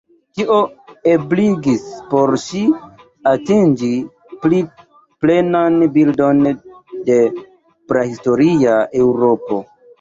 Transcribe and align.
Tio 0.37 0.55
ebligis 1.09 1.83
por 2.13 2.33
ŝi 2.45 2.61
atingi 3.33 3.91
pli 4.47 4.63
plenan 5.27 5.79
bildon 6.01 6.43
de 7.11 7.23
prahistoria 7.95 8.85
Eŭropo. 9.07 9.65